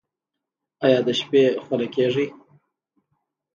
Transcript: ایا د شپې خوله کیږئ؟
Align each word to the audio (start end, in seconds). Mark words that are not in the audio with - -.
ایا 0.85 0.99
د 1.07 1.09
شپې 1.19 1.43
خوله 1.63 1.87
کیږئ؟ 1.95 2.27